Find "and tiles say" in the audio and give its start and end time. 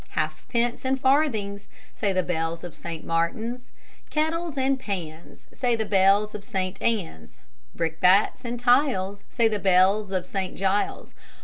8.43-9.47